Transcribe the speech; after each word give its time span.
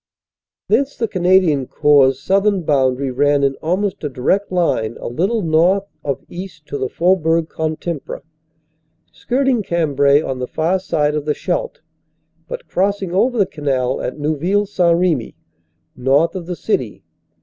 Thence 0.67 0.97
the 0.97 1.07
Canadian 1.07 1.67
Corps 1.67 2.13
southern 2.19 2.63
boundary 2.63 3.11
ran 3.11 3.43
in 3.43 3.53
almost 3.57 4.03
a 4.03 4.09
direct 4.09 4.51
line 4.51 4.97
a 4.99 5.07
little 5.07 5.43
north 5.43 5.83
of 6.03 6.23
east 6.27 6.65
to 6.69 6.79
the 6.79 6.89
Faubourg 6.89 7.47
Can 7.49 7.75
timpre, 7.75 8.23
skirting 9.11 9.61
Cambrai 9.61 10.19
on 10.19 10.39
the 10.39 10.47
far 10.47 10.79
side 10.79 11.13
of 11.13 11.25
the 11.25 11.35
Scheldt, 11.35 11.81
but 12.47 12.67
crossing 12.67 13.13
over 13.13 13.37
the 13.37 13.45
canal 13.45 14.01
at 14.01 14.17
Neuville 14.17 14.65
St. 14.65 14.97
Remy, 14.97 15.35
north 15.95 16.33
of 16.33 16.47
the 16.47 16.55
City. 16.55 17.03